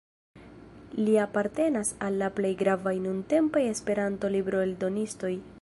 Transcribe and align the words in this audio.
Li 1.01 1.13
apartenas 1.25 1.91
al 2.07 2.17
la 2.23 2.31
plej 2.39 2.53
gravaj 2.63 2.97
nuntempaj 3.07 3.67
Esperanto-libroeldonistoj. 3.77 5.37